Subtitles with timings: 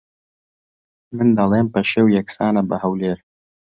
[1.15, 3.19] من دەڵێم پەشێو یەکسانە بە ھەولێر